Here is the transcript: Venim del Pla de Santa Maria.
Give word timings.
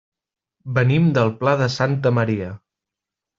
Venim 0.77 1.05
del 1.17 1.29
Pla 1.43 1.53
de 1.61 1.67
Santa 1.75 2.13
Maria. 2.21 2.49